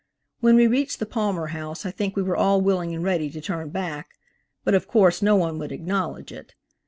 When 0.39 0.55
we 0.55 0.65
reached 0.65 0.97
the 0.97 1.05
Palmer 1.05 1.49
House 1.53 1.85
I 1.85 1.91
think 1.91 2.15
we 2.15 2.23
were 2.23 2.35
all 2.35 2.59
willing 2.59 2.91
and 2.91 3.03
ready 3.03 3.29
to 3.29 3.39
turn 3.39 3.69
back, 3.69 4.15
but 4.63 4.73
of 4.73 4.87
course 4.87 5.21
no 5.21 5.35
one 5.35 5.59
would 5.59 5.71
acknowledge 5.71 6.31
it. 6.31 6.55